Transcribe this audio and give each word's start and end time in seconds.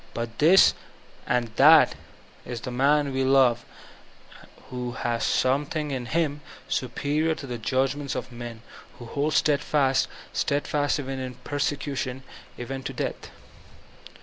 But 0.15 0.39
that 0.39 0.73
is 2.47 2.59
the 2.61 2.71
man 2.71 3.13
we 3.13 3.23
love: 3.23 3.63
who 4.71 4.93
has 4.93 5.23
something 5.23 5.91
in 5.91 6.07
him 6.07 6.41
superior 6.67 7.35
to 7.35 7.45
the 7.45 7.59
judgments 7.59 8.15
of 8.15 8.31
men; 8.31 8.63
who 8.97 9.05
holds 9.05 9.35
steadfast— 9.35 10.07
steadfast 10.33 10.99
even 10.99 11.19
in 11.19 11.35
persecution, 11.35 12.23
even 12.57 12.81
to 12.81 12.93
death. 12.93 13.29